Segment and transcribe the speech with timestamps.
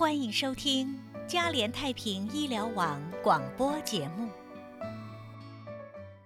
[0.00, 0.98] 欢迎收听
[1.28, 4.30] 嘉联太平医疗网广播节目。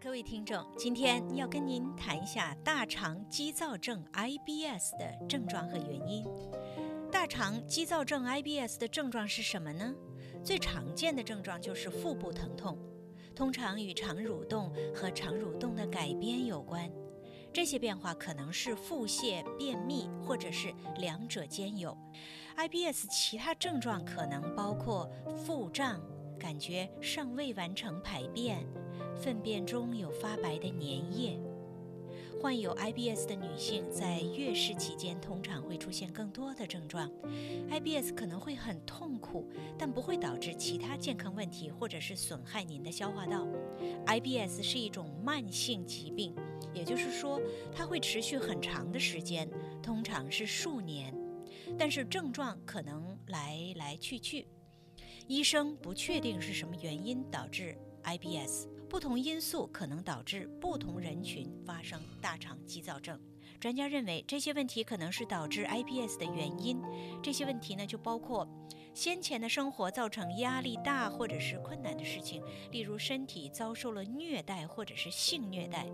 [0.00, 6.24] 各位听众，今天要跟您谈一下大肠激躁症 （IBS） 的症状和原因。
[7.12, 9.94] 大肠激躁症 （IBS） 的症状是什么呢？
[10.42, 12.78] 最常见的症状就是腹部疼痛，
[13.36, 16.90] 通常与肠蠕动和肠蠕动的改变有关。
[17.58, 21.98] 这些变化可能是腹泻、便秘，或者是两者兼有。
[22.56, 25.10] IBS 其他症状可能包括
[25.44, 26.00] 腹胀、
[26.38, 28.64] 感觉尚未完成排便、
[29.20, 31.40] 粪便中有发白的粘液。
[32.40, 37.10] 患有 IBS 的女性在月事期间通常出现更多的症状。
[37.70, 43.48] IBS 可能会很痛苦，但不会导致其他健康问题或者是损害您的消化道。
[44.04, 46.34] IBS 是一种慢性疾病。
[46.74, 47.40] 也就是说，
[47.74, 49.48] 它会持续很长的时间，
[49.82, 51.14] 通常是数年，
[51.78, 54.46] 但是症状可能来来去去。
[55.26, 63.18] 医生不确定是什么原因导致 IBS，不同因素可能导致不同人群发生大肠激躁症。
[63.60, 66.80] 专家认为这些问题可能是导致 IBS 的原因。
[67.20, 68.46] 这些问题呢，就包括
[68.94, 75.86] 先前的生活造成压力大或者是困难的事情，例如身体遭受了虐待或者是性虐待。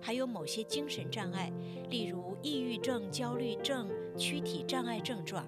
[0.00, 1.52] 还有某些精神障碍，
[1.90, 5.44] 例如抑郁症、焦虑症、躯体障碍症状；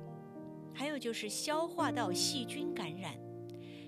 [0.75, 3.15] 还有就是消化道细菌感染、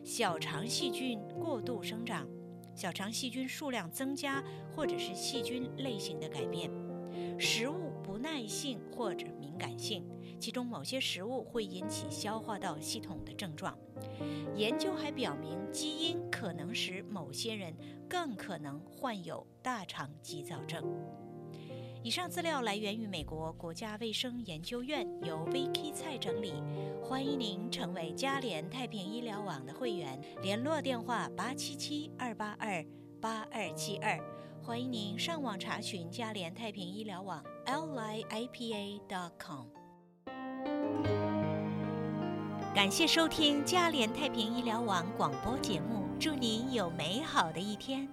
[0.02, 2.26] 小肠细菌过度生长、
[2.74, 4.42] 小肠细菌数量增加，
[4.74, 6.70] 或者是细菌类型的改变。
[7.38, 10.04] 食物不耐性或者敏感性，
[10.38, 13.76] 其中某些食物会引起消化道系统的症状。
[14.54, 17.74] 研究还表明，基因可能使某些人
[18.08, 20.84] 更可能患有大肠急躁症。
[22.02, 26.52] 以上资料来源于美国国家卫生研究院，由 Vicky 蔡整理。
[27.02, 32.84] 欢迎您成为嘉联太平医疗网的会员，联络电话八七七二八二
[33.20, 34.20] 八二七二。
[34.66, 39.66] 欢迎您上网查询嘉联太平医疗网 liipa.com。
[42.74, 48.08] 感谢收听嘉联太平医疗网广播节目，祝您有美好的一天。